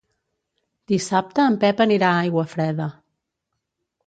Dissabte 0.91 1.45
en 1.51 1.57
Pep 1.65 1.83
anirà 1.85 2.09
a 2.15 2.23
Aiguafreda. 2.25 2.89